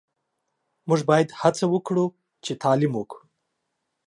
[0.87, 2.05] موژ باید هڅه وکړو
[2.43, 3.23] چی تعلیم وکړو